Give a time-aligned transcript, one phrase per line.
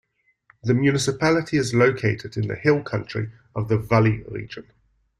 [0.63, 4.65] The municipality is located in the hill country of the Vully region.